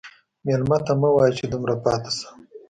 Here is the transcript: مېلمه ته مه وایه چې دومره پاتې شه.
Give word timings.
مېلمه 0.45 0.77
ته 0.85 0.93
مه 1.01 1.09
وایه 1.13 1.33
چې 1.37 1.45
دومره 1.53 1.75
پاتې 1.83 2.11
شه. 2.17 2.27